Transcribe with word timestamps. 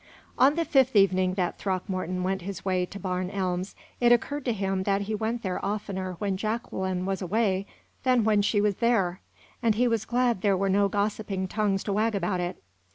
On 0.35 0.55
the 0.55 0.65
fifth 0.65 0.95
evening 0.95 1.35
that 1.35 1.59
Throckmorton 1.59 2.23
went 2.23 2.41
his 2.41 2.65
way 2.65 2.87
to 2.87 2.99
Barn 2.99 3.29
Elms, 3.29 3.75
it 3.99 4.11
occurred 4.11 4.45
to 4.45 4.51
him 4.51 4.81
that 4.81 5.01
he 5.01 5.13
went 5.13 5.43
there 5.43 5.63
oftener 5.63 6.13
when 6.13 6.37
Jacqueline 6.37 7.05
was 7.05 7.21
away 7.21 7.67
than 8.01 8.23
when 8.23 8.41
she 8.41 8.59
was 8.61 8.77
there, 8.77 9.21
and 9.61 9.75
he 9.75 9.87
was 9.87 10.05
glad 10.05 10.41
there 10.41 10.57
were 10.57 10.69
no 10.69 10.87
gossiping 10.87 11.47
tongues 11.47 11.83
to 11.83 11.93
wag 11.93 12.15
about 12.15 12.39
it. 12.39 12.57